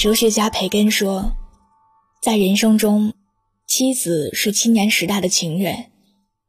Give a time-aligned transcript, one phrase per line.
[0.00, 1.32] 哲学家培根说，
[2.22, 3.12] 在人生中，
[3.66, 5.90] 妻子是青年时代的情人，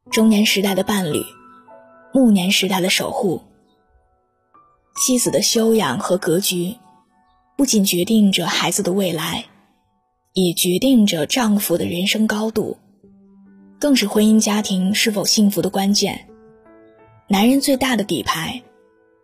[0.09, 1.21] 中年时代的伴侣，
[2.13, 3.41] 暮年时代的守护。
[4.95, 6.77] 妻子的修养和格局，
[7.57, 9.43] 不仅决定着孩子的未来，
[10.31, 12.77] 也决定着丈夫的人生高度，
[13.77, 16.25] 更是婚姻家庭是否幸福的关键。
[17.27, 18.63] 男人最大的底牌，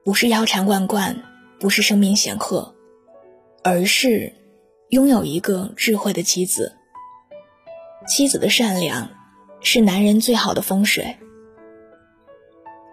[0.04, 1.24] 不是腰缠万贯，
[1.62, 2.76] 不是声名显赫，
[3.70, 4.32] 而是
[4.92, 6.78] 拥有一个智慧的妻子。
[8.08, 9.10] 妻子的善良，
[9.60, 11.18] 是男人最好的风水。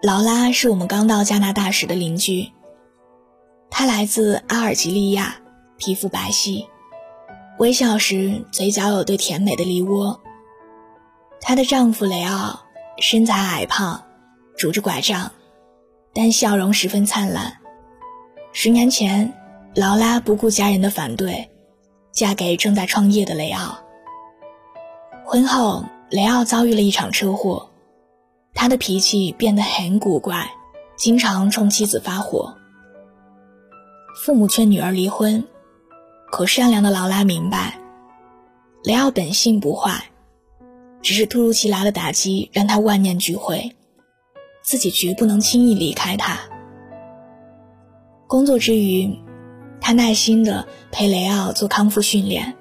[0.03, 2.51] 劳拉是我们刚到加拿大时的邻居。
[3.69, 5.37] 她来自阿尔及利亚，
[5.77, 6.65] 皮肤白皙，
[7.57, 10.21] 微笑时嘴角有对甜美的梨窝。
[11.39, 12.65] 她的丈夫雷奥
[12.99, 14.03] 身材矮胖。
[14.57, 15.31] 拄着拐杖，
[16.13, 17.59] 但笑容十分灿烂。
[18.51, 19.33] 十年前，
[19.75, 21.49] 劳拉不顾家人的反对，
[22.13, 23.77] 嫁给正在创业的雷奥。
[25.25, 27.69] 婚后，雷奥遭遇了一场车祸，
[28.53, 30.49] 他的脾气变得很古怪，
[30.95, 32.55] 经常冲妻子发火。
[34.23, 35.45] 父母劝女儿离婚，
[36.31, 37.77] 可善良的劳拉明白，
[38.85, 40.05] 雷奥本性不坏，
[41.01, 43.75] 只是突如其来的打击让他万念俱灰。
[44.63, 46.39] 自己绝不能轻易离开他。
[48.25, 49.15] 工作之余，
[49.85, 52.55] 他耐心地陪雷奥做康复训练。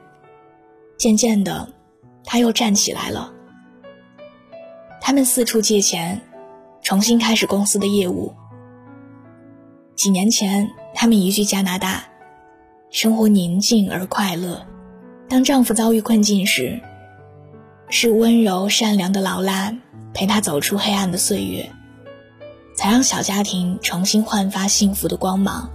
[0.99, 1.73] 渐渐的，
[2.23, 3.33] 他又站起来了。
[5.01, 6.21] 他们四处借钱，
[6.83, 8.35] 重新开始公司的业务。
[9.97, 12.05] 几年前，他们移居加拿大，
[12.91, 14.67] 生活宁静而快乐。
[15.27, 16.79] 当丈夫遭遇困境时，
[17.89, 19.75] 是温柔善良的劳拉
[20.13, 21.71] 陪他走出黑暗的岁月。
[22.77, 25.71] 才让小家庭重新焕发幸福的光芒。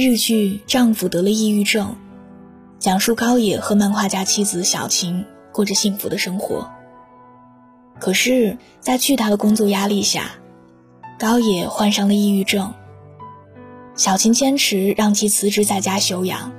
[0.00, 1.88] 日剧《丈夫得了抑郁症》，
[2.78, 6.70] 讲述高野和漫画家妻子小晴过着幸福的生活。
[7.98, 10.30] 可是，在巨大的工作压力下，
[11.18, 12.72] 高野患上了抑郁症。
[13.94, 16.50] 小晴坚持让其辞职在家休养，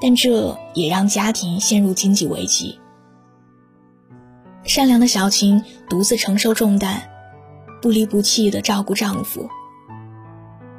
[0.00, 2.78] 但这也让家庭陷入经济危机。
[4.62, 7.02] 善良的小晴独自承受重担，
[7.82, 9.48] 不离不弃地照顾丈夫。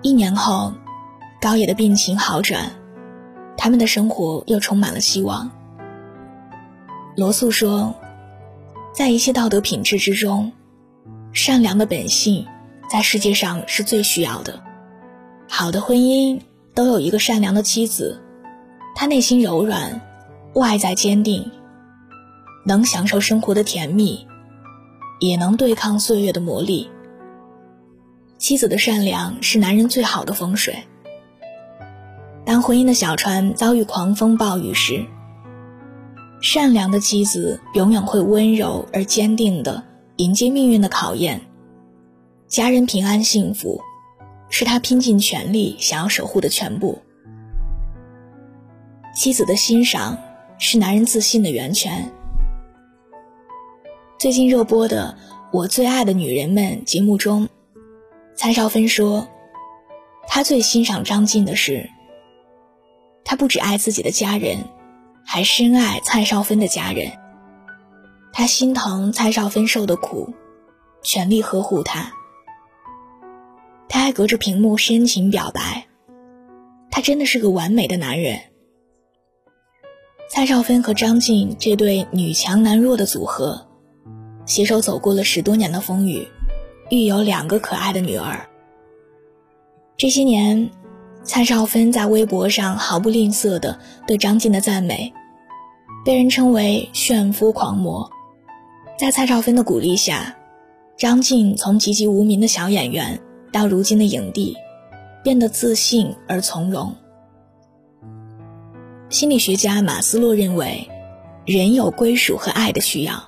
[0.01, 0.72] 一年后，
[1.39, 2.71] 高野的病情好转，
[3.57, 5.51] 他们的生活又充满了希望。
[7.15, 7.93] 罗素说，
[8.93, 10.51] 在一切道德品质之中，
[11.31, 12.47] 善良的本性
[12.89, 14.63] 在世界上是最需要的。
[15.47, 16.41] 好的婚姻
[16.73, 18.19] 都有一个善良的妻子，
[18.95, 20.01] 她内心柔软，
[20.53, 21.51] 外在坚定。
[22.65, 24.27] 能享受生活的甜蜜，
[25.21, 26.87] 也能对抗岁月的磨砺。
[28.37, 30.83] 妻子的善良是男人最好的风水。
[32.47, 35.06] 当婚姻的小船遭遇狂风暴雨时，
[36.40, 39.84] 善良的妻子永远会温柔而坚定地
[40.16, 41.41] 迎接命运的考验。
[42.47, 43.81] 家人平安幸福，
[44.50, 47.02] 是他拼尽全力想要守护的全部。
[49.14, 50.18] 妻子的欣赏
[50.58, 52.14] 是男人自信的源泉。
[54.18, 55.18] 最近热播的
[55.52, 57.50] 《我最爱的女人们》节目中，
[58.38, 59.28] 蔡少芬说，
[60.29, 61.90] 她最欣赏张晋的是，
[63.29, 64.63] 他不只爱自己的家人，
[65.25, 67.11] 还深爱蔡少芬的家人。
[68.31, 70.33] 他心疼蔡少芬受的苦，
[71.03, 72.13] 全力呵护她。
[73.89, 75.87] 他还隔着屏幕深情表白，
[76.89, 78.39] 他真的是个完美的男人。
[80.29, 83.67] 蔡少芬和张晋这对女强男弱的组合。
[84.45, 86.25] 携手走过了十多年的风雨，
[86.89, 88.47] 育有两个可爱的女儿。
[89.97, 90.69] 这些年，
[91.27, 93.77] 蔡少芬在微博上毫不吝啬的
[94.07, 95.13] 对张晋的赞美，
[96.05, 98.09] 被人称为炫夫狂魔。
[98.97, 100.37] 在蔡少芬的鼓励下，
[100.97, 103.19] 张晋从籍籍无名的小演员
[103.52, 104.55] 到如今的影帝，
[105.22, 106.96] 变得自信而从容。
[109.09, 110.87] 心理学家马斯洛认为，
[111.46, 113.22] 人有归属和爱的需要。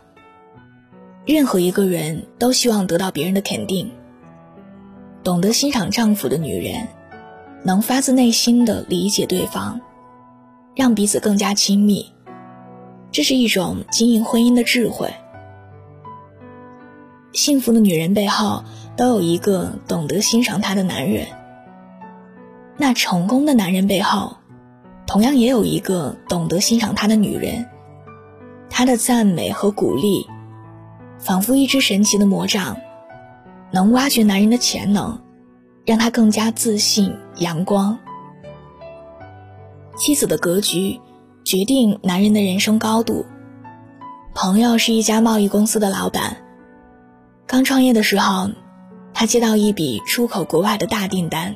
[1.25, 3.91] 任何一个人都希望得到别人的肯定。
[5.21, 6.87] 懂得欣赏丈夫的女人，
[7.63, 9.81] 能发自内心的理解对方，
[10.75, 12.11] 让彼此更加亲密。
[13.11, 15.13] 这是一种经营婚姻的智慧。
[17.33, 18.63] 幸福的女人背后
[18.95, 21.27] 都有一个懂得欣赏她的男人。
[22.77, 24.37] 那成功的男人背后，
[25.05, 27.67] 同样也有一个懂得欣赏他的女人。
[28.69, 30.25] 他的赞美和鼓励。
[31.21, 32.77] 仿佛一只神奇的魔杖，
[33.71, 35.19] 能挖掘男人的潜能，
[35.89, 37.97] 让他更加自信、阳光。
[39.97, 41.01] 妻子的格局
[41.43, 43.25] 决定男人的人生高度。
[44.35, 46.37] 朋友是一家贸易公司的老板，
[47.47, 48.51] 刚创业的时候，
[49.15, 51.55] 他接到一笔出口国外的大订单，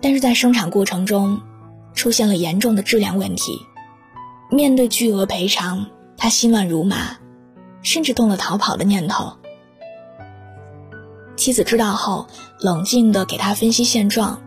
[0.00, 1.40] 但是在生产过程中
[1.94, 3.58] 出现了严重的质量问题。
[4.52, 5.86] 面对巨额赔偿，
[6.16, 7.18] 他心乱如麻，
[7.82, 9.32] 甚至动了逃跑的念头。
[11.40, 12.26] 妻子知道后，
[12.60, 14.38] 冷静地给他分析现状：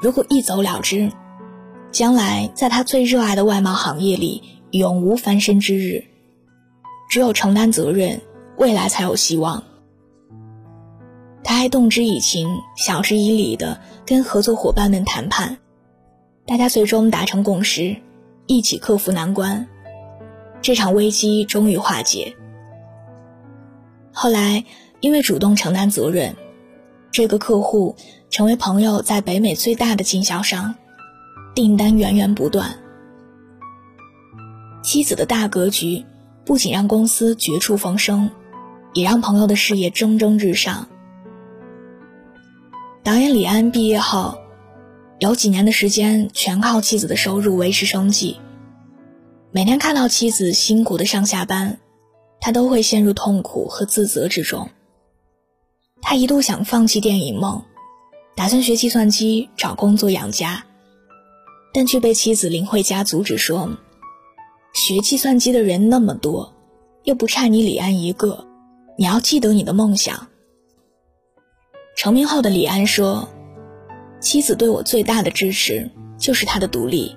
[0.00, 1.10] 如果一走了之，
[1.90, 6.04] 将来在他最热爱的外贸行业里永无翻身之日。
[7.10, 8.20] 只有承担责任，
[8.56, 9.64] 未来才有希望。
[11.42, 15.58] 他还动之以情、晓之以理地跟合作伙伴们谈判，
[16.46, 17.96] 大家最终达成共识。
[18.46, 19.66] 一起克服难关，
[20.62, 22.36] 这场危机终于化解。
[24.12, 24.64] 后来，
[25.00, 26.36] 因为主动承担责任，
[27.10, 27.96] 这个客户
[28.30, 30.74] 成为朋友在北美最大的经销商，
[31.54, 32.78] 订单源源不断。
[34.82, 36.04] 妻子的大格局
[36.44, 38.30] 不仅让公司绝处逢生，
[38.94, 40.88] 也让朋友的事业蒸蒸日上。
[43.02, 44.38] 导演李安毕业后。
[45.18, 48.38] 有几年的时间，全靠妻子的收入维持生计。
[49.50, 51.78] 每天看到妻子辛苦的上下班，
[52.38, 54.68] 他都会陷入痛苦和自责之中。
[56.00, 57.64] 他一度想放弃电影梦，
[58.34, 60.64] 打算学计算机找工作养家，
[61.72, 63.76] 但却被妻子林慧嘉阻止说
[64.74, 66.54] ：“学计算机的人那么多，
[67.04, 68.46] 又不差你李安一个，
[68.96, 70.28] 你要记得你的梦想。”
[71.96, 73.28] 成名后的李安说。
[74.18, 77.14] 妻子对我最大的支持就是她的独立。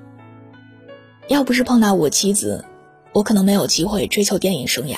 [1.30, 2.66] 要不是碰到我妻子，
[3.14, 4.98] 我可能没有机会追求电影生涯。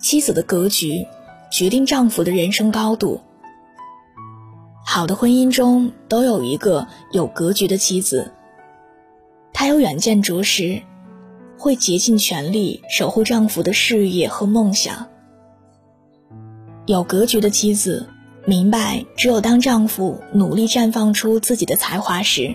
[0.00, 1.06] 妻子的格局
[1.54, 3.20] 决定丈夫的人生高度。
[4.84, 8.32] 好的婚姻中都有一个有格局的妻子，
[9.52, 10.82] 她有远见卓识，
[11.56, 15.06] 会竭尽全力守护丈夫的事业和梦想。
[16.86, 18.08] 有格局的妻子。
[18.46, 22.52] 明白，只有当丈夫努力绽放出自己的才华时，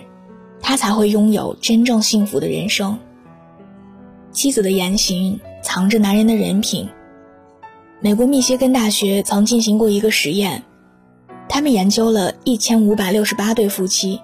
[0.60, 2.98] 他才会拥有真正幸福的人生。
[4.30, 6.86] 妻子的言行藏着男人的人品。
[8.02, 10.62] 美国密歇根大学曾进行过一个实验，
[11.48, 14.20] 他们研究了一千五百六十八对夫妻，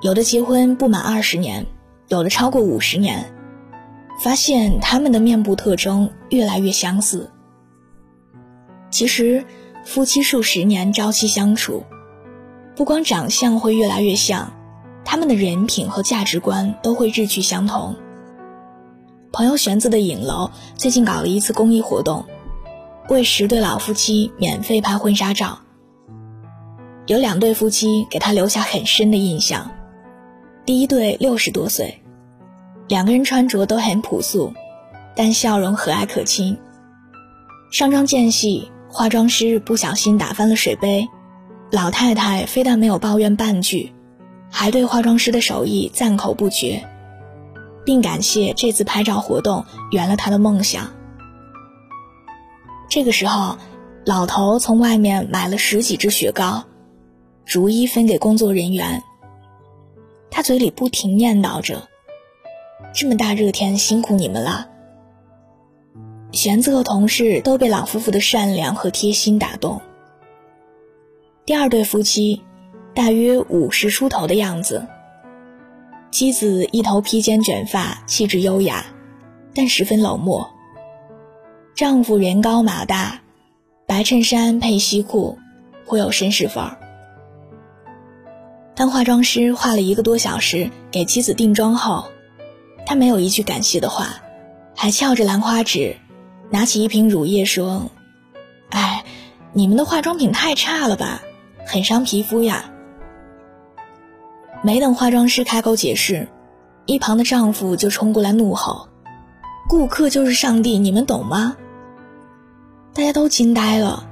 [0.00, 1.66] 有的结婚不满二十年，
[2.08, 3.32] 有的超过五十年，
[4.20, 7.30] 发现他们的面部特征越来越相似。
[8.90, 9.44] 其实。
[9.84, 11.82] 夫妻数十年朝夕相处，
[12.76, 14.52] 不光长相会越来越像，
[15.04, 17.96] 他们的人品和价值观都会日趋相同。
[19.32, 22.26] 朋友玄子的影楼最近搞了一次公益活动，
[23.08, 25.58] 为十对老夫妻免费拍婚纱照。
[27.06, 29.70] 有两对夫妻给他留下很深的印象。
[30.64, 32.02] 第一对六十多岁，
[32.88, 34.52] 两个人穿着都很朴素，
[35.14, 36.56] 但笑容和蔼可亲。
[37.70, 38.70] 上妆间隙。
[38.94, 41.08] 化妆师不小心打翻了水杯，
[41.70, 43.90] 老太太非但没有抱怨半句，
[44.50, 46.84] 还对化妆师的手艺赞口不绝，
[47.86, 50.90] 并感谢这次拍照活动圆了她的梦想。
[52.94, 53.56] 这个时候，
[54.04, 56.64] 老头从外面买了十几支雪糕，
[57.46, 59.02] 逐一分给工作人员。
[60.30, 61.88] 他嘴里不停念叨着
[62.92, 64.68] ：“这么大热天，辛苦你们了。”
[66.32, 69.80] 玄子和同事都被老夫妇的善良和贴心打动。
[71.46, 72.42] 第二对夫妻，
[72.94, 74.86] 大约五十出头的样子。
[76.10, 78.84] 妻子一头披肩卷发，气质优雅，
[79.54, 80.46] 但十分冷漠。
[81.74, 83.22] 丈夫人高马大，
[83.86, 85.38] 白衬衫配西裤，
[85.86, 86.78] 颇有绅士范儿。
[88.74, 92.10] 当化妆师花了一个多小时给妻子定妆后，
[92.84, 94.16] 他没有一句感谢的话，
[94.76, 95.96] 还翘着兰花指。
[96.50, 97.90] 拿起一瓶乳液说
[98.68, 99.04] ：“哎，
[99.54, 101.22] 你们的化妆品太差了吧，
[101.64, 102.70] 很伤皮肤呀。”
[104.62, 106.28] 没等化妆师开口解释，
[106.84, 108.88] 一旁的丈夫就冲过来怒吼
[109.70, 111.56] ：“顾客就是上帝，你们懂吗？”
[112.94, 114.08] 大家都惊呆了。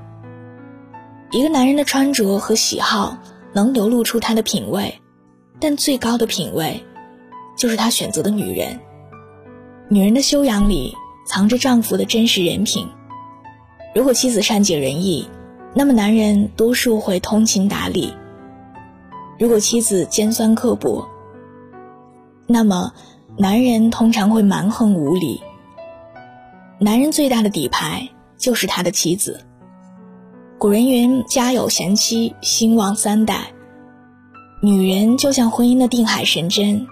[1.30, 3.16] 一个男人的穿着和喜好
[3.52, 5.00] 能流露出他的品味，
[5.58, 6.82] 但最高的品味，
[7.56, 8.80] 就是他选择的女人。
[9.88, 10.94] 女人的修养里。
[11.26, 12.88] 藏着丈夫的真实人品。
[13.94, 15.28] 如果妻子善解人意，
[15.75, 18.12] 那么男人多数会通情达理；
[19.38, 21.06] 如果妻子尖酸刻薄，
[22.49, 22.92] 那么
[23.37, 25.40] 男人通常会蛮横无理。
[26.80, 28.08] 男人最大的底牌
[28.40, 29.44] 就是他的妻子。
[30.59, 33.52] 古人云：“家有贤妻，兴旺三代。”
[34.62, 36.87] 女人就像婚姻的定海神针，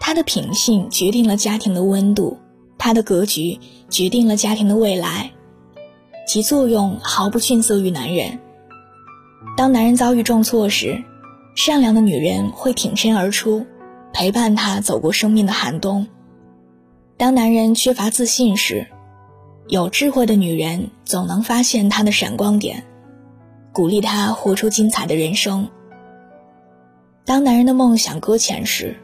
[0.00, 2.38] 她的品性决定了家庭的温度，
[2.76, 5.30] 她的格局决定了家庭的未来，
[6.26, 8.38] 其作用毫不逊色于男人。
[9.56, 11.02] 当男人遭遇重挫时，
[11.54, 13.64] 善良的女人会挺身而出，
[14.12, 16.06] 陪伴他走过生命的寒冬；
[17.16, 18.86] 当男人缺乏自信时，
[19.68, 22.84] 有智慧的女人总能发现他的闪光点，
[23.72, 25.68] 鼓励他活出精彩的人生。
[27.24, 28.96] 当男人的梦想搁浅时，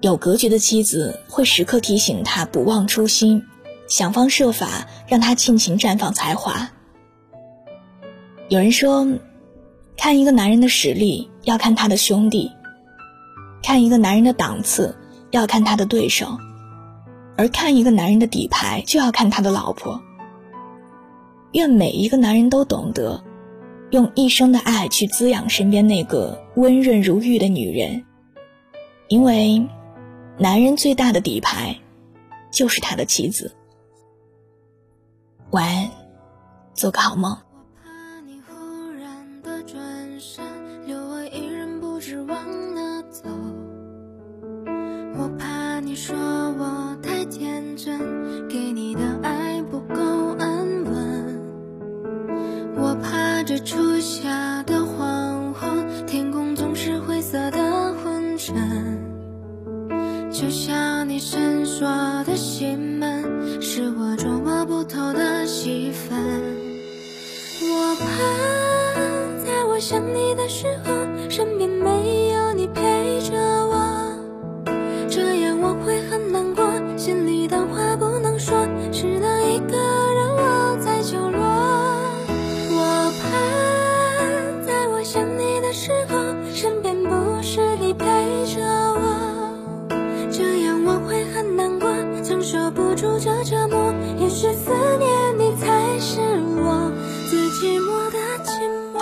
[0.00, 3.42] 有格局的妻子会时刻提醒他不忘初心，
[3.88, 6.70] 想方设法让他尽情绽放才华。
[8.48, 9.06] 有人说。
[9.94, 12.50] 看一个男人的实力，要看他的兄弟；
[13.62, 14.96] 看一个男人的档次，
[15.30, 16.26] 要看他的对手；
[17.36, 20.00] 而看一个男人的底牌，就要看他的老婆。
[21.52, 23.22] 愿每一个男人都懂得，
[23.90, 28.04] 用一生的爱去滋养身边那个温润如玉的女人，
[29.08, 29.62] 因为，
[30.38, 31.76] 男人最大的底牌，
[32.50, 33.54] 就是他的妻子。
[35.50, 35.90] 晚安，
[36.74, 37.36] 做个好梦。
[70.34, 70.92] 的时候，
[71.28, 73.61] 身边没有你陪着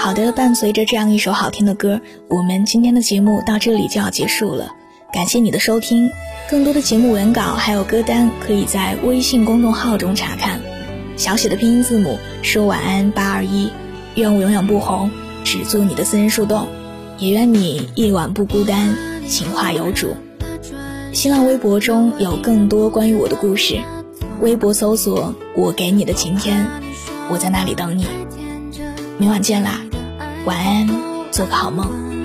[0.02, 4.72] 好的，伴随着这样一首好听的歌，我们今天的节目到这里就要结束了。
[5.12, 6.08] 感谢你的收听，
[6.48, 10.62] 更多的节目文稿还有歌单可以在微信公众号中查看。
[11.18, 13.68] 小写的拼音字母说晚安八二一，
[14.14, 15.10] 愿我永远不红，
[15.44, 16.66] 只做你的私人树洞，
[17.18, 18.96] 也愿你夜晚不孤单，
[19.28, 20.16] 情话有主。
[21.12, 23.78] 新浪微博中有更多关于我的故事，
[24.40, 26.66] 微博搜索我给你的晴天，
[27.30, 28.06] 我在那里等你。
[29.18, 29.82] 明晚见啦。
[30.46, 30.86] 晚安，
[31.30, 32.19] 做个好梦。